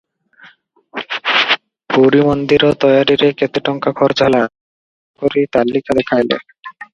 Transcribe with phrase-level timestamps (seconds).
[1.93, 6.41] ପୁରୀ ମନ୍ଦିର ତୟାରିରେ କେତେ ଟଙ୍କା ଖରଚ ହେଲା, ତାହା ହିସାବ କରି ତାଲିକା ଦେଖାଇଲେ।